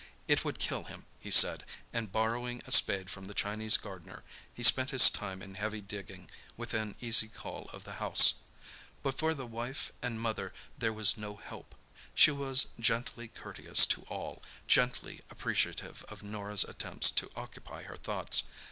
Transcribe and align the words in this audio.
It 0.27 0.43
would 0.43 0.57
kill 0.57 0.85
him, 0.85 1.05
he 1.19 1.29
said, 1.29 1.63
and, 1.93 2.11
borrowing 2.11 2.63
a 2.65 2.71
spade 2.71 3.07
from 3.11 3.27
the 3.27 3.35
Chinese 3.35 3.77
gardener, 3.77 4.23
he 4.51 4.63
spent 4.63 4.89
his 4.89 5.11
time 5.11 5.43
in 5.43 5.53
heavy 5.53 5.79
digging, 5.79 6.27
within 6.57 6.95
easy 6.99 7.27
call 7.27 7.69
of 7.71 7.83
the 7.83 7.93
house. 8.01 8.33
But 9.03 9.19
for 9.19 9.35
the 9.35 9.45
wife 9.45 9.91
and 10.01 10.19
mother 10.19 10.55
there 10.75 10.91
was 10.91 11.17
no 11.17 11.35
help. 11.35 11.75
She 12.15 12.31
was 12.31 12.69
gently 12.79 13.27
courteous 13.27 13.85
to 13.93 14.01
all, 14.09 14.41
gently 14.67 15.21
appreciative 15.29 16.03
of 16.09 16.23
Norah's 16.23 16.63
attempts 16.63 17.11
to 17.11 17.29
occupy 17.35 17.83
her 17.83 17.95
thoughts. 17.97 18.41